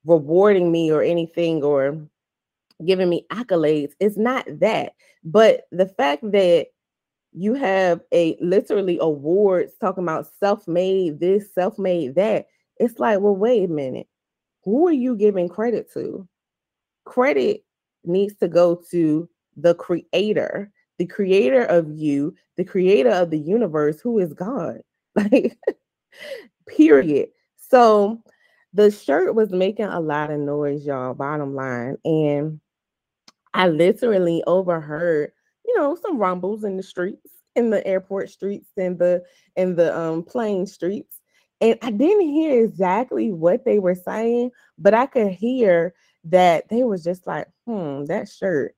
rewarding 0.07 0.73
me 0.73 0.91
or 0.91 1.03
anything 1.03 1.63
or 1.63 1.99
giving 2.87 3.11
me 3.11 3.27
accolades. 3.31 3.93
It's 4.01 4.17
not 4.17 4.47
that. 4.61 4.95
But 5.25 5.67
the 5.73 5.87
fact 5.87 6.23
that 6.33 6.69
you 7.33 7.55
have 7.55 8.01
a 8.13 8.37
literally 8.41 8.99
awards 9.01 9.73
talking 9.81 10.05
about 10.05 10.27
self-made 10.39 11.21
this, 11.21 11.55
self-made 11.55 12.15
that, 12.17 12.47
it's 12.79 12.99
like, 12.99 13.21
well, 13.21 13.37
wait 13.37 13.65
a 13.65 13.73
minute. 13.73 14.09
Who 14.65 14.87
are 14.89 14.93
you 14.93 15.17
giving 15.17 15.49
credit 15.49 15.93
to? 15.95 16.27
Credit 17.05 17.65
needs 18.05 18.35
to 18.37 18.49
go 18.49 18.81
to 18.91 19.29
the 19.57 19.75
creator, 19.75 20.71
the 20.99 21.07
creator 21.07 21.65
of 21.65 21.91
you, 21.91 22.35
the 22.57 22.65
creator 22.65 23.11
of 23.11 23.31
the 23.31 23.39
universe, 23.39 24.01
who 24.01 24.19
is 24.19 24.33
God. 24.33 24.81
Like, 25.17 25.59
period. 26.69 27.31
So 27.57 28.23
the 28.73 28.91
shirt 28.91 29.35
was 29.35 29.51
making 29.51 29.87
a 29.87 29.99
lot 30.01 30.31
of 30.31 30.39
noise, 30.39 30.87
y'all, 30.87 31.15
bottom 31.15 31.55
line. 31.55 31.97
And 32.05 32.61
I 33.55 33.69
literally 33.69 34.43
overheard, 34.47 35.33
you 35.71 35.79
know, 35.79 35.97
some 35.97 36.19
rumbles 36.19 36.65
in 36.65 36.77
the 36.77 36.83
streets, 36.83 37.31
in 37.55 37.71
the 37.71 37.87
airport 37.87 38.31
streets, 38.31 38.71
and 38.77 38.99
the 38.99 39.23
in 39.57 39.77
the 39.77 39.97
um 39.97 40.23
plane 40.23 40.67
streets. 40.67 41.21
And 41.61 41.79
I 41.83 41.91
didn't 41.91 42.29
hear 42.29 42.65
exactly 42.65 43.33
what 43.33 43.65
they 43.65 43.79
were 43.79 43.95
saying, 43.95 44.51
but 44.79 44.95
I 44.95 45.07
could 45.07 45.31
hear 45.31 45.95
that 46.25 46.69
they 46.69 46.85
was 46.85 47.05
just 47.05 47.27
like, 47.27 47.47
hmm, 47.67 48.05
that 48.07 48.29
shirt, 48.29 48.75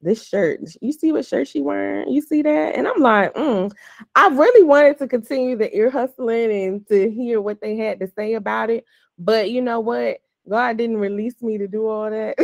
this 0.00 0.26
shirt, 0.26 0.60
you 0.80 0.92
see 0.92 1.12
what 1.12 1.26
shirt 1.26 1.48
she 1.48 1.60
wearing? 1.60 2.10
You 2.10 2.22
see 2.22 2.42
that? 2.42 2.74
And 2.74 2.88
I'm 2.88 3.00
like, 3.00 3.34
mm. 3.34 3.70
I 4.14 4.28
really 4.28 4.64
wanted 4.64 4.98
to 4.98 5.08
continue 5.08 5.56
the 5.56 5.74
ear 5.76 5.90
hustling 5.90 6.50
and 6.50 6.88
to 6.88 7.10
hear 7.10 7.40
what 7.40 7.60
they 7.60 7.76
had 7.76 8.00
to 8.00 8.08
say 8.16 8.34
about 8.34 8.70
it. 8.70 8.84
But 9.18 9.50
you 9.50 9.60
know 9.60 9.80
what? 9.80 10.18
God 10.48 10.78
didn't 10.78 10.96
release 10.96 11.40
me 11.42 11.58
to 11.58 11.68
do 11.68 11.86
all 11.86 12.10
that. 12.10 12.34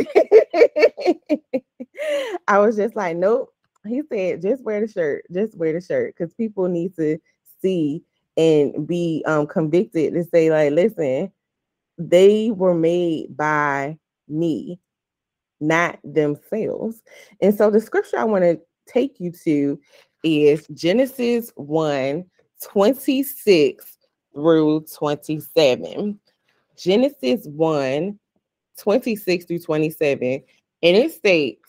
I 2.47 2.59
was 2.59 2.77
just 2.77 2.95
like, 2.95 3.17
nope. 3.17 3.53
He 3.87 4.01
said, 4.11 4.41
just 4.41 4.63
wear 4.63 4.85
the 4.85 4.91
shirt, 4.91 5.25
just 5.31 5.57
wear 5.57 5.73
the 5.73 5.81
shirt, 5.81 6.15
because 6.17 6.33
people 6.33 6.67
need 6.67 6.95
to 6.95 7.17
see 7.61 8.03
and 8.37 8.87
be 8.87 9.23
um 9.25 9.47
convicted 9.47 10.13
to 10.13 10.23
say, 10.25 10.51
like, 10.51 10.71
listen, 10.71 11.31
they 11.97 12.51
were 12.51 12.73
made 12.73 13.35
by 13.35 13.97
me, 14.27 14.79
not 15.59 15.99
themselves. 16.03 17.01
And 17.41 17.55
so 17.55 17.69
the 17.69 17.81
scripture 17.81 18.17
I 18.17 18.25
want 18.25 18.43
to 18.43 18.59
take 18.87 19.19
you 19.19 19.31
to 19.43 19.79
is 20.23 20.67
Genesis 20.73 21.51
1 21.55 22.25
26 22.61 23.97
through 24.33 24.85
27. 24.93 26.19
Genesis 26.77 27.45
1 27.45 28.19
26 28.77 29.45
through 29.45 29.59
27. 29.59 30.43
And 30.81 30.97
it 30.97 31.11
states, 31.11 31.68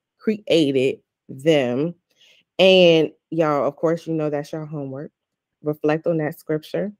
created 0.21 0.99
them. 1.27 1.95
And 2.59 3.11
y'all, 3.29 3.67
of 3.67 3.75
course, 3.75 4.05
you 4.05 4.13
know 4.13 4.29
that's 4.29 4.51
your 4.51 4.65
homework. 4.65 5.11
Reflect 5.63 6.07
on 6.07 6.17
that 6.17 6.39
scripture 6.39 6.93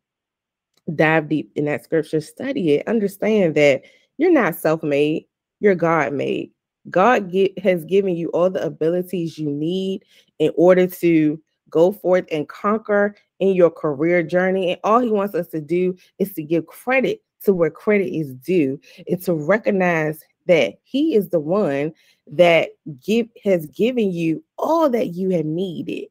dive 0.96 1.30
deep 1.30 1.52
in 1.56 1.66
that 1.66 1.84
scripture, 1.84 2.22
study 2.22 2.76
it, 2.76 2.88
understand 2.88 3.56
that 3.56 3.84
you're 4.18 4.32
not 4.32 4.56
self 4.56 4.84
made, 4.84 5.26
you're 5.60 5.76
God 5.76 6.14
made. 6.14 6.52
God 6.90 7.32
get, 7.32 7.58
has 7.60 7.86
given 7.86 8.16
you 8.16 8.30
all 8.30 8.50
the 8.50 8.64
abilities 8.64 9.38
you 9.38 9.50
need 9.50 10.04
in 10.40 10.52
order 10.56 10.88
to 10.88 11.40
go 11.70 11.92
forth 11.92 12.26
and 12.32 12.50
conquer 12.50 13.16
in 13.40 13.54
your 13.54 13.70
career 13.70 14.24
journey. 14.24 14.72
And 14.72 14.80
all 14.84 15.00
He 15.00 15.12
wants 15.12 15.36
us 15.36 15.48
to 15.50 15.62
do 15.62 15.96
is 16.18 16.34
to 16.34 16.44
give 16.44 16.66
credit 16.66 17.22
to 17.44 17.54
where 17.54 17.70
credit 17.70 18.14
is 18.14 18.34
due 18.34 18.80
and 19.08 19.22
to 19.24 19.34
recognize 19.34 20.24
that 20.48 20.76
He 20.84 21.16
is 21.16 21.30
the 21.30 21.40
one 21.40 21.94
that 22.28 22.70
give, 23.06 23.28
has 23.44 23.66
given 23.68 24.12
you 24.12 24.44
all 24.58 24.90
that 24.90 25.14
you 25.16 25.30
have 25.32 25.46
needed 25.46 26.08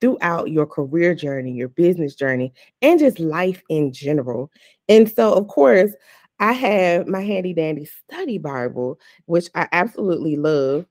throughout 0.00 0.50
your 0.50 0.66
career 0.66 1.14
journey, 1.14 1.52
your 1.52 1.68
business 1.68 2.14
journey, 2.14 2.52
and 2.82 2.98
just 2.98 3.20
life 3.20 3.62
in 3.68 3.92
general. 3.92 4.50
And 4.88 5.10
so, 5.10 5.34
of 5.34 5.48
course, 5.48 5.92
I 6.38 6.52
have 6.52 7.06
my 7.06 7.20
handy 7.20 7.52
dandy 7.52 7.84
study 7.84 8.38
Bible, 8.38 8.98
which 9.26 9.48
I 9.54 9.68
absolutely 9.72 10.36
love. 10.36 10.86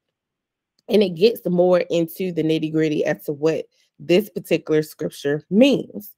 And 0.88 1.02
it 1.04 1.16
gets 1.16 1.42
more 1.46 1.80
into 1.90 2.32
the 2.32 2.44
nitty 2.44 2.72
gritty 2.72 3.04
as 3.06 3.26
to 3.26 3.34
what 3.34 3.66
this 4.00 4.30
particular 4.30 4.84
scripture 4.84 5.44
means. 5.50 6.12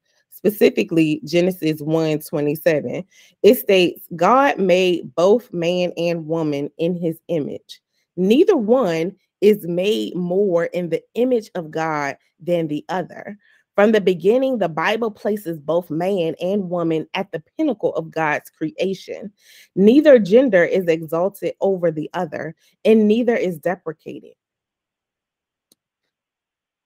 Specifically, 0.44 1.22
Genesis 1.24 1.82
1 1.82 2.20
27. 2.20 3.06
It 3.44 3.56
states, 3.60 4.08
God 4.16 4.58
made 4.58 5.14
both 5.14 5.54
man 5.54 5.94
and 5.98 6.26
woman 6.26 6.72
in 6.80 6.96
his 6.96 7.20
image. 7.28 7.80
Neither 8.18 8.58
one 8.58 9.16
is 9.42 9.68
made 9.68 10.16
more 10.16 10.66
in 10.66 10.90
the 10.90 11.04
image 11.14 11.52
of 11.54 11.70
God 11.70 12.18
than 12.40 12.68
the 12.68 12.84
other. 12.90 13.38
From 13.76 13.92
the 13.92 14.02
beginning, 14.02 14.58
the 14.58 14.68
Bible 14.68 15.12
places 15.12 15.60
both 15.60 15.90
man 15.90 16.36
and 16.42 16.70
woman 16.70 17.08
at 17.14 17.32
the 17.32 17.44
pinnacle 17.58 17.96
of 17.96 18.12
God's 18.12 18.50
creation. 18.50 19.32
Neither 19.76 20.18
gender 20.18 20.64
is 20.64 20.88
exalted 20.88 21.54
over 21.62 21.92
the 21.92 22.10
other, 22.14 22.56
and 22.84 23.08
neither 23.08 23.36
is 23.36 23.60
deprecated. 23.60 24.34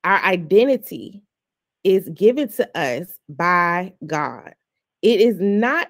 Our 0.04 0.24
identity 0.24 1.24
is 1.86 2.10
given 2.10 2.50
to 2.50 2.78
us 2.78 3.20
by 3.30 3.94
God. 4.06 4.54
It 5.02 5.22
is 5.22 5.40
not 5.40 5.88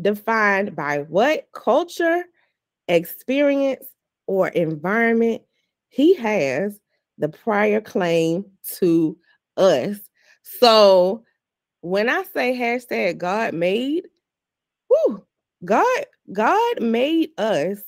defined 0.00 0.74
by 0.76 0.98
what 1.08 1.48
culture, 1.54 2.24
experience, 2.88 3.86
or 4.26 4.48
environment 4.48 5.42
he 5.88 6.14
has 6.14 6.78
the 7.18 7.28
prior 7.28 7.80
claim 7.80 8.44
to 8.78 9.16
us. 9.56 9.96
So 10.42 11.24
when 11.80 12.08
I 12.08 12.24
say 12.34 12.56
hashtag 12.56 13.18
God 13.18 13.54
made, 13.54 14.08
whoo, 14.90 15.24
God, 15.64 16.04
God 16.32 16.82
made 16.82 17.30
us. 17.38 17.78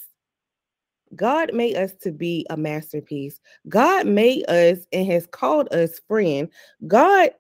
God 1.16 1.52
made 1.52 1.76
us 1.76 1.92
to 2.02 2.12
be 2.12 2.46
a 2.50 2.56
masterpiece. 2.56 3.40
God 3.68 4.06
made 4.06 4.48
us 4.48 4.78
and 4.92 5.10
has 5.10 5.26
called 5.26 5.72
us 5.72 6.00
friend. 6.06 6.48
God 6.86 7.30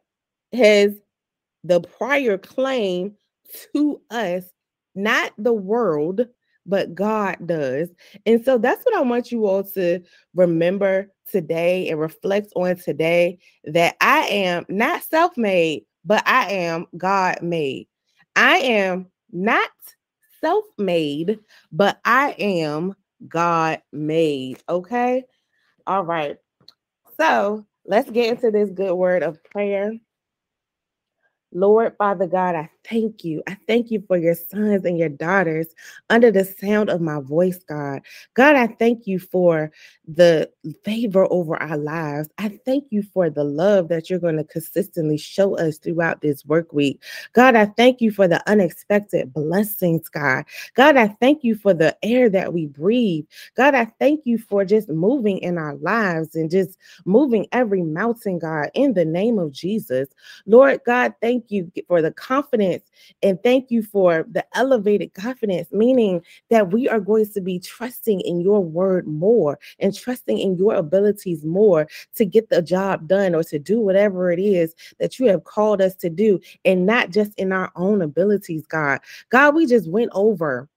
has 0.52 0.92
the 1.64 1.80
prior 1.80 2.38
claim 2.38 3.14
to 3.74 4.00
us, 4.10 4.44
not 4.94 5.32
the 5.38 5.52
world, 5.52 6.26
but 6.66 6.94
God 6.94 7.36
does. 7.46 7.88
And 8.26 8.44
so 8.44 8.58
that's 8.58 8.84
what 8.84 8.94
I 8.96 9.02
want 9.02 9.32
you 9.32 9.46
all 9.46 9.64
to 9.64 10.00
remember 10.34 11.10
today 11.30 11.88
and 11.88 12.00
reflect 12.00 12.52
on 12.54 12.76
today 12.76 13.38
that 13.64 13.96
I 14.00 14.20
am 14.20 14.66
not 14.68 15.02
self 15.02 15.36
made, 15.36 15.84
but 16.04 16.22
I 16.26 16.50
am 16.50 16.86
God 16.96 17.42
made. 17.42 17.88
I 18.36 18.58
am 18.58 19.06
not 19.32 19.70
self 20.40 20.64
made, 20.78 21.38
but 21.72 22.00
I 22.04 22.34
am 22.38 22.94
God 23.28 23.82
made. 23.92 24.62
Okay. 24.68 25.24
All 25.86 26.04
right. 26.04 26.36
So 27.16 27.64
let's 27.84 28.10
get 28.10 28.30
into 28.30 28.50
this 28.50 28.70
good 28.70 28.94
word 28.94 29.22
of 29.22 29.42
prayer. 29.44 29.92
Lord, 31.52 31.96
Father 31.98 32.28
God, 32.28 32.54
I 32.54 32.70
thank 32.88 33.24
you. 33.24 33.42
I 33.48 33.56
thank 33.66 33.90
you 33.90 34.02
for 34.06 34.16
your 34.16 34.34
sons 34.34 34.84
and 34.84 34.96
your 34.96 35.08
daughters 35.08 35.66
under 36.08 36.30
the 36.30 36.44
sound 36.44 36.90
of 36.90 37.00
my 37.00 37.20
voice, 37.20 37.58
God. 37.64 38.02
God, 38.34 38.54
I 38.54 38.68
thank 38.68 39.06
you 39.06 39.18
for 39.18 39.72
the 40.06 40.48
favor 40.84 41.26
over 41.30 41.60
our 41.60 41.76
lives. 41.76 42.28
I 42.38 42.60
thank 42.64 42.84
you 42.90 43.02
for 43.02 43.30
the 43.30 43.42
love 43.42 43.88
that 43.88 44.08
you're 44.08 44.20
going 44.20 44.36
to 44.36 44.44
consistently 44.44 45.18
show 45.18 45.56
us 45.56 45.78
throughout 45.78 46.20
this 46.20 46.44
work 46.46 46.72
week. 46.72 47.02
God, 47.32 47.56
I 47.56 47.66
thank 47.66 48.00
you 48.00 48.12
for 48.12 48.28
the 48.28 48.48
unexpected 48.48 49.32
blessings, 49.32 50.08
God. 50.08 50.44
God, 50.74 50.96
I 50.96 51.08
thank 51.20 51.42
you 51.42 51.56
for 51.56 51.74
the 51.74 51.96
air 52.02 52.28
that 52.30 52.52
we 52.52 52.66
breathe. 52.66 53.24
God, 53.56 53.74
I 53.74 53.86
thank 53.98 54.22
you 54.24 54.38
for 54.38 54.64
just 54.64 54.88
moving 54.88 55.38
in 55.38 55.58
our 55.58 55.74
lives 55.76 56.34
and 56.36 56.50
just 56.50 56.78
moving 57.04 57.46
every 57.52 57.82
mountain, 57.82 58.38
God, 58.38 58.70
in 58.74 58.94
the 58.94 59.04
name 59.04 59.38
of 59.38 59.52
Jesus. 59.52 60.08
Lord 60.46 60.80
God, 60.84 61.14
thank 61.20 61.39
thank 61.40 61.50
you 61.76 61.84
for 61.88 62.02
the 62.02 62.12
confidence 62.12 62.84
and 63.22 63.42
thank 63.42 63.70
you 63.70 63.82
for 63.82 64.26
the 64.30 64.44
elevated 64.54 65.14
confidence, 65.14 65.68
meaning 65.72 66.22
that 66.50 66.70
we 66.70 66.88
are 66.88 67.00
going 67.00 67.26
to 67.26 67.40
be 67.40 67.58
trusting 67.58 68.20
in 68.20 68.40
your 68.40 68.60
word 68.60 69.06
more 69.06 69.58
and 69.78 69.94
trusting 69.94 70.38
in 70.38 70.56
your 70.56 70.74
abilities 70.74 71.44
more 71.44 71.88
to 72.14 72.24
get 72.24 72.48
the 72.48 72.62
job 72.62 73.08
done 73.08 73.34
or 73.34 73.42
to 73.44 73.58
do 73.58 73.80
whatever 73.80 74.30
it 74.30 74.40
is 74.40 74.74
that 74.98 75.18
you 75.18 75.26
have 75.26 75.44
called 75.44 75.80
us 75.80 75.94
to 75.96 76.10
do, 76.10 76.40
and 76.64 76.86
not 76.86 77.10
just 77.10 77.32
in 77.38 77.52
our 77.52 77.70
own 77.76 78.02
abilities, 78.02 78.66
God. 78.66 79.00
God, 79.30 79.54
we 79.54 79.66
just 79.66 79.88
went 79.88 80.10
over 80.12 80.68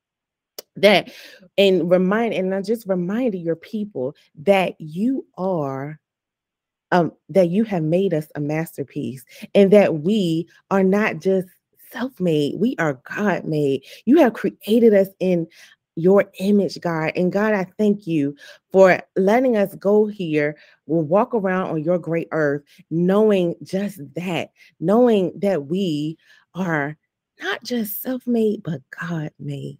that 0.76 1.12
and 1.58 1.90
remind 1.90 2.34
and 2.34 2.54
I 2.54 2.62
just 2.62 2.88
reminded 2.88 3.40
your 3.40 3.56
people 3.56 4.16
that 4.44 4.74
you 4.80 5.26
are 5.38 6.00
um, 6.94 7.12
that 7.30 7.50
you 7.50 7.64
have 7.64 7.84
made 7.84 8.14
us 8.14 8.28
a 8.36 8.40
masterpiece 8.40 9.26
and 9.56 9.74
that 9.74 10.02
we 10.02 10.48
are 10.70 10.84
not 10.84 11.20
just 11.20 11.48
self 11.92 12.18
made, 12.20 12.54
we 12.60 12.76
are 12.78 13.02
God 13.16 13.46
made. 13.46 13.84
You 14.06 14.18
have 14.18 14.34
created 14.34 14.94
us 14.94 15.08
in 15.20 15.48
your 15.96 16.26
image, 16.40 16.80
God. 16.80 17.12
And 17.16 17.32
God, 17.32 17.54
I 17.54 17.66
thank 17.78 18.06
you 18.06 18.36
for 18.72 19.02
letting 19.16 19.58
us 19.58 19.76
go 19.76 20.06
here. 20.06 20.56
We'll 20.86 21.04
walk 21.04 21.34
around 21.34 21.72
on 21.72 21.84
your 21.84 21.98
great 21.98 22.28
earth, 22.32 22.62
knowing 22.92 23.56
just 23.64 24.00
that, 24.16 24.52
knowing 24.80 25.34
that 25.40 25.66
we 25.66 26.18
are 26.54 26.96
not 27.42 27.64
just 27.64 28.02
self 28.04 28.26
made, 28.28 28.62
but 28.62 28.82
God 29.00 29.32
made 29.40 29.80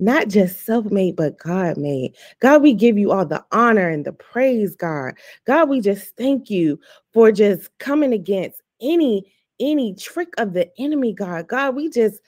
not 0.00 0.28
just 0.28 0.64
self 0.64 0.86
made, 0.86 1.16
but 1.16 1.38
God 1.38 1.76
made. 1.76 2.16
God, 2.40 2.62
we 2.62 2.74
give 2.74 2.98
you 2.98 3.12
all 3.12 3.26
the 3.26 3.44
honor 3.52 3.88
and 3.88 4.04
the 4.04 4.12
praise, 4.12 4.74
God. 4.74 5.14
God, 5.46 5.68
we 5.68 5.80
just 5.80 6.16
thank 6.16 6.50
you 6.50 6.80
for 7.12 7.30
just 7.30 7.76
coming 7.78 8.12
against 8.12 8.62
any 8.80 9.32
any 9.60 9.94
trick 9.94 10.32
of 10.38 10.54
the 10.54 10.70
enemy, 10.78 11.12
God. 11.12 11.46
God, 11.48 11.76
we 11.76 11.90
just 11.90 12.20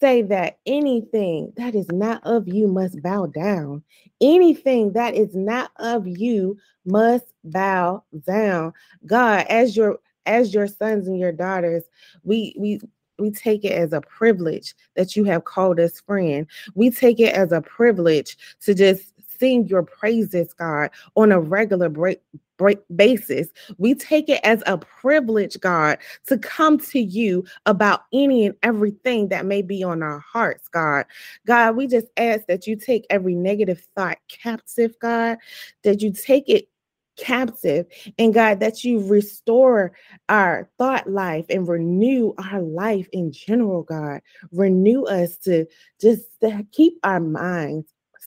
say 0.00 0.22
that 0.22 0.58
anything 0.66 1.52
that 1.56 1.74
is 1.74 1.88
not 1.90 2.22
of 2.24 2.46
you 2.46 2.68
must 2.68 3.02
bow 3.02 3.26
down. 3.26 3.82
Anything 4.20 4.92
that 4.92 5.14
is 5.14 5.34
not 5.34 5.70
of 5.78 6.06
you 6.06 6.58
must 6.84 7.24
bow 7.44 8.04
down. 8.26 8.72
God, 9.06 9.46
as 9.48 9.76
your 9.76 9.98
as 10.26 10.52
your 10.52 10.66
sons 10.66 11.06
and 11.06 11.18
your 11.18 11.32
daughters, 11.32 11.84
we 12.24 12.54
we 12.58 12.80
we 13.18 13.30
take 13.30 13.64
it 13.64 13.72
as 13.72 13.92
a 13.92 14.00
privilege 14.00 14.74
that 14.94 15.16
you 15.16 15.24
have 15.24 15.44
called 15.44 15.80
us 15.80 16.00
friend. 16.00 16.46
We 16.74 16.90
take 16.90 17.20
it 17.20 17.34
as 17.34 17.52
a 17.52 17.60
privilege 17.60 18.36
to 18.62 18.74
just 18.74 19.12
sing 19.38 19.66
your 19.66 19.82
praises, 19.82 20.52
God, 20.52 20.90
on 21.14 21.32
a 21.32 21.40
regular 21.40 21.88
break, 21.88 22.20
break 22.56 22.78
basis. 22.94 23.48
We 23.78 23.94
take 23.94 24.28
it 24.28 24.40
as 24.44 24.62
a 24.66 24.78
privilege, 24.78 25.60
God, 25.60 25.98
to 26.26 26.38
come 26.38 26.78
to 26.78 27.00
you 27.00 27.44
about 27.66 28.04
any 28.12 28.46
and 28.46 28.54
everything 28.62 29.28
that 29.28 29.46
may 29.46 29.62
be 29.62 29.82
on 29.82 30.02
our 30.02 30.20
hearts, 30.20 30.68
God. 30.68 31.04
God, 31.46 31.76
we 31.76 31.86
just 31.86 32.06
ask 32.16 32.46
that 32.46 32.66
you 32.66 32.76
take 32.76 33.06
every 33.10 33.34
negative 33.34 33.86
thought 33.94 34.18
captive, 34.28 34.94
God, 35.00 35.38
that 35.82 36.00
you 36.00 36.12
take 36.12 36.48
it 36.48 36.68
captive. 37.16 37.86
And 38.18 38.32
God, 38.32 38.60
that 38.60 38.84
you 38.84 39.06
restore 39.06 39.92
our 40.28 40.68
thought 40.78 41.08
life 41.10 41.46
and 41.50 41.68
renew 41.68 42.34
our 42.38 42.60
life 42.60 43.08
in 43.12 43.32
general, 43.32 43.82
God. 43.82 44.20
Renew 44.52 45.04
us 45.04 45.36
to 45.38 45.66
just 46.00 46.24
to 46.40 46.64
keep 46.72 46.98
our 47.02 47.20
minds 47.20 47.86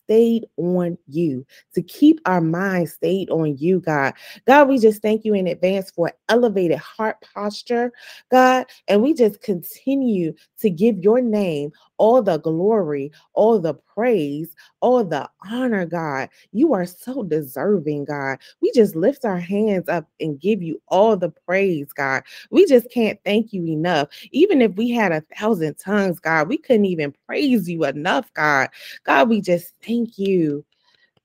stayed 0.09 0.47
on 0.57 0.97
you, 1.07 1.45
to 1.75 1.83
keep 1.83 2.19
our 2.25 2.41
minds 2.41 2.93
stayed 2.93 3.29
on 3.29 3.55
you, 3.57 3.79
God. 3.79 4.15
God, 4.47 4.67
we 4.67 4.79
just 4.79 5.03
thank 5.03 5.23
you 5.23 5.35
in 5.35 5.45
advance 5.45 5.91
for 5.91 6.11
elevated 6.29 6.79
heart 6.79 7.17
posture, 7.33 7.91
God. 8.31 8.65
And 8.87 9.03
we 9.03 9.13
just 9.13 9.41
continue 9.41 10.33
to 10.61 10.69
give 10.71 10.97
your 10.97 11.21
name 11.21 11.71
all 11.99 12.23
the 12.23 12.39
glory, 12.39 13.11
all 13.33 13.59
the 13.59 13.75
praise, 13.75 14.55
all 14.81 15.03
the 15.03 15.29
honor, 15.49 15.85
God. 15.85 16.29
You 16.51 16.73
are 16.73 16.85
so 16.85 17.23
deserving, 17.23 18.05
God. 18.05 18.39
We 18.61 18.71
just 18.73 18.95
lift 18.95 19.25
our 19.25 19.39
hands 19.39 19.89
up 19.89 20.07
and 20.19 20.39
give 20.39 20.61
you 20.61 20.81
all 20.87 21.17
the 21.17 21.29
praise, 21.29 21.91
God. 21.93 22.23
We 22.51 22.65
just 22.65 22.89
can't 22.91 23.19
thank 23.23 23.53
you 23.53 23.65
enough. 23.65 24.09
Even 24.31 24.61
if 24.61 24.73
we 24.75 24.89
had 24.91 25.11
a 25.11 25.23
thousand 25.37 25.77
tongues, 25.77 26.19
God, 26.19 26.47
we 26.47 26.57
couldn't 26.57 26.85
even 26.85 27.13
praise 27.25 27.69
you 27.69 27.85
enough, 27.85 28.33
God. 28.33 28.69
God, 29.03 29.29
we 29.29 29.41
just 29.41 29.73
thank 29.85 30.17
you. 30.17 30.65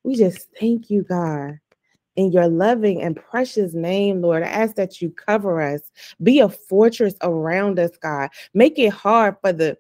We 0.02 0.16
just 0.16 0.48
thank 0.58 0.90
you, 0.90 1.02
God 1.02 1.58
in 2.16 2.30
your 2.32 2.48
loving 2.48 3.02
and 3.02 3.16
precious 3.16 3.74
name, 3.74 4.22
Lord. 4.22 4.42
I 4.42 4.46
ask 4.46 4.76
that 4.76 5.02
you 5.02 5.10
cover 5.10 5.60
us, 5.60 5.80
be 6.22 6.40
a 6.40 6.48
fortress 6.48 7.14
around 7.22 7.78
us, 7.78 7.96
God. 8.00 8.30
Make 8.54 8.78
it 8.78 8.90
hard 8.90 9.36
for 9.40 9.52
the 9.52 9.76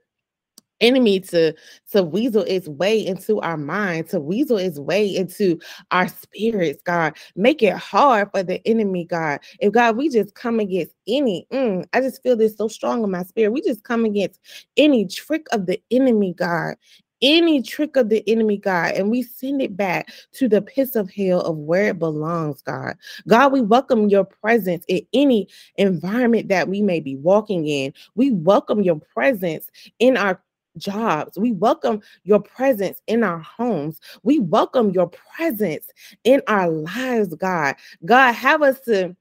enemy 0.84 1.20
to 1.20 1.54
to 1.90 2.02
weasel 2.02 2.42
its 2.42 2.68
way 2.68 3.04
into 3.04 3.40
our 3.40 3.56
mind 3.56 4.08
to 4.08 4.20
weasel 4.20 4.58
its 4.58 4.78
way 4.78 5.06
into 5.06 5.58
our 5.90 6.08
spirits 6.08 6.82
god 6.84 7.16
make 7.36 7.62
it 7.62 7.74
hard 7.76 8.30
for 8.32 8.42
the 8.42 8.66
enemy 8.68 9.04
god 9.04 9.40
if 9.60 9.72
god 9.72 9.96
we 9.96 10.08
just 10.08 10.34
come 10.34 10.60
against 10.60 10.92
any 11.08 11.46
mm, 11.52 11.84
i 11.94 12.00
just 12.00 12.22
feel 12.22 12.36
this 12.36 12.56
so 12.56 12.68
strong 12.68 13.02
in 13.04 13.10
my 13.10 13.22
spirit 13.24 13.52
we 13.52 13.62
just 13.62 13.84
come 13.84 14.04
against 14.04 14.40
any 14.76 15.06
trick 15.06 15.46
of 15.52 15.66
the 15.66 15.80
enemy 15.90 16.34
god 16.34 16.76
any 17.22 17.62
trick 17.62 17.96
of 17.96 18.10
the 18.10 18.22
enemy, 18.28 18.58
God, 18.58 18.92
and 18.94 19.10
we 19.10 19.22
send 19.22 19.62
it 19.62 19.76
back 19.76 20.12
to 20.32 20.48
the 20.48 20.60
pits 20.62 20.94
of 20.94 21.10
hell 21.10 21.40
of 21.40 21.56
where 21.56 21.88
it 21.88 21.98
belongs, 21.98 22.60
God. 22.62 22.96
God, 23.26 23.52
we 23.52 23.62
welcome 23.62 24.08
your 24.08 24.24
presence 24.24 24.84
in 24.88 25.00
any 25.14 25.48
environment 25.76 26.48
that 26.48 26.68
we 26.68 26.82
may 26.82 27.00
be 27.00 27.16
walking 27.16 27.66
in. 27.66 27.94
We 28.14 28.32
welcome 28.32 28.82
your 28.82 29.00
presence 29.00 29.70
in 29.98 30.16
our 30.16 30.40
jobs. 30.76 31.38
We 31.38 31.52
welcome 31.52 32.00
your 32.24 32.40
presence 32.40 33.00
in 33.06 33.22
our 33.22 33.38
homes. 33.38 34.00
We 34.22 34.38
welcome 34.38 34.90
your 34.90 35.08
presence 35.08 35.86
in 36.24 36.42
our 36.48 36.68
lives, 36.68 37.34
God. 37.34 37.76
God, 38.04 38.32
have 38.32 38.62
us 38.62 38.80
to 38.82 39.16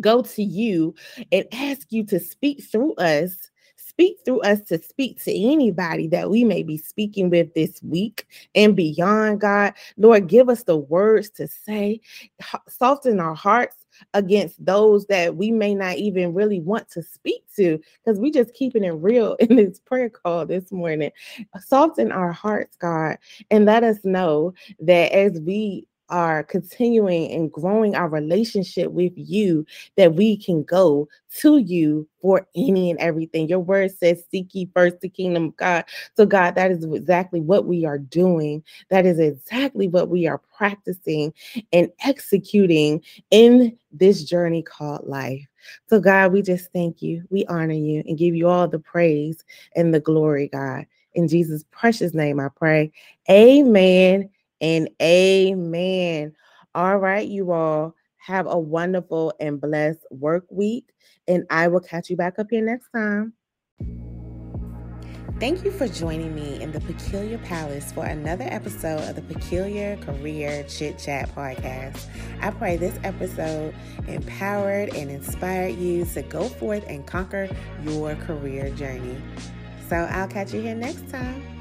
go 0.00 0.22
to 0.22 0.42
you 0.42 0.94
and 1.32 1.44
ask 1.52 1.90
you 1.90 2.04
to 2.04 2.20
speak 2.20 2.62
through 2.62 2.94
us. 2.94 3.50
Speak 3.98 4.18
through 4.24 4.42
us 4.42 4.60
to 4.68 4.80
speak 4.80 5.20
to 5.24 5.36
anybody 5.36 6.06
that 6.06 6.30
we 6.30 6.44
may 6.44 6.62
be 6.62 6.78
speaking 6.78 7.30
with 7.30 7.52
this 7.54 7.82
week 7.82 8.28
and 8.54 8.76
beyond, 8.76 9.40
God. 9.40 9.74
Lord, 9.96 10.28
give 10.28 10.48
us 10.48 10.62
the 10.62 10.76
words 10.76 11.30
to 11.30 11.48
say, 11.48 12.00
soften 12.68 13.18
our 13.18 13.34
hearts 13.34 13.74
against 14.14 14.64
those 14.64 15.04
that 15.06 15.34
we 15.34 15.50
may 15.50 15.74
not 15.74 15.96
even 15.96 16.32
really 16.32 16.60
want 16.60 16.88
to 16.90 17.02
speak 17.02 17.42
to 17.56 17.80
because 18.04 18.20
we 18.20 18.30
just 18.30 18.54
keeping 18.54 18.84
it 18.84 18.90
real 18.90 19.34
in 19.40 19.56
this 19.56 19.80
prayer 19.80 20.08
call 20.08 20.46
this 20.46 20.70
morning. 20.70 21.10
Soften 21.58 22.12
our 22.12 22.30
hearts, 22.30 22.76
God, 22.76 23.18
and 23.50 23.64
let 23.64 23.82
us 23.82 24.04
know 24.04 24.54
that 24.78 25.10
as 25.10 25.40
we 25.40 25.88
are 26.10 26.42
continuing 26.42 27.30
and 27.32 27.52
growing 27.52 27.94
our 27.94 28.08
relationship 28.08 28.90
with 28.90 29.12
you, 29.16 29.66
that 29.96 30.14
we 30.14 30.36
can 30.36 30.62
go 30.62 31.08
to 31.36 31.58
you 31.58 32.08
for 32.20 32.46
any 32.56 32.90
and 32.90 32.98
everything. 32.98 33.48
Your 33.48 33.60
word 33.60 33.90
says, 33.96 34.24
Seek 34.30 34.54
ye 34.54 34.68
first 34.74 35.00
the 35.00 35.08
kingdom 35.08 35.46
of 35.46 35.56
God. 35.56 35.84
So, 36.16 36.26
God, 36.26 36.54
that 36.54 36.70
is 36.70 36.84
exactly 36.84 37.40
what 37.40 37.66
we 37.66 37.84
are 37.84 37.98
doing. 37.98 38.62
That 38.90 39.06
is 39.06 39.18
exactly 39.18 39.88
what 39.88 40.08
we 40.08 40.26
are 40.26 40.38
practicing 40.56 41.32
and 41.72 41.90
executing 42.04 43.02
in 43.30 43.76
this 43.92 44.24
journey 44.24 44.62
called 44.62 45.06
life. 45.06 45.46
So, 45.88 46.00
God, 46.00 46.32
we 46.32 46.42
just 46.42 46.72
thank 46.72 47.02
you. 47.02 47.24
We 47.30 47.44
honor 47.46 47.74
you 47.74 48.02
and 48.06 48.18
give 48.18 48.34
you 48.34 48.48
all 48.48 48.68
the 48.68 48.78
praise 48.78 49.44
and 49.76 49.92
the 49.92 50.00
glory, 50.00 50.48
God. 50.48 50.86
In 51.14 51.26
Jesus' 51.26 51.64
precious 51.70 52.14
name, 52.14 52.38
I 52.38 52.48
pray. 52.54 52.92
Amen 53.30 54.30
and 54.60 54.88
amen. 55.00 56.32
All 56.74 56.98
right, 56.98 57.26
you 57.26 57.52
all. 57.52 57.94
Have 58.18 58.46
a 58.46 58.58
wonderful 58.58 59.32
and 59.40 59.60
blessed 59.60 60.04
work 60.10 60.44
week. 60.50 60.92
And 61.26 61.44
I 61.50 61.68
will 61.68 61.80
catch 61.80 62.10
you 62.10 62.16
back 62.16 62.38
up 62.38 62.48
here 62.50 62.64
next 62.64 62.88
time. 62.94 63.32
Thank 65.40 65.64
you 65.64 65.70
for 65.70 65.86
joining 65.86 66.34
me 66.34 66.60
in 66.60 66.72
the 66.72 66.80
Peculiar 66.80 67.38
Palace 67.38 67.92
for 67.92 68.04
another 68.04 68.44
episode 68.48 69.08
of 69.08 69.14
the 69.14 69.22
Peculiar 69.22 69.96
Career 69.98 70.64
Chit 70.68 70.98
Chat 70.98 71.32
podcast. 71.32 72.06
I 72.40 72.50
pray 72.50 72.76
this 72.76 72.98
episode 73.04 73.72
empowered 74.08 74.92
and 74.96 75.10
inspired 75.10 75.76
you 75.76 76.04
to 76.06 76.22
go 76.22 76.48
forth 76.48 76.84
and 76.88 77.06
conquer 77.06 77.48
your 77.84 78.16
career 78.16 78.70
journey. 78.70 79.16
So 79.88 79.96
I'll 80.10 80.26
catch 80.26 80.52
you 80.52 80.60
here 80.60 80.74
next 80.74 81.08
time. 81.08 81.57